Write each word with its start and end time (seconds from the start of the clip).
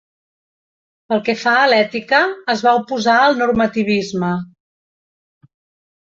Pel 1.11 1.19
que 1.27 1.35
fa 1.41 1.53
a 1.57 1.67
l'ètica, 1.73 2.21
es 2.55 2.65
va 2.69 2.73
oposar 2.79 3.19
al 3.27 3.39
normativisme. 3.43 4.33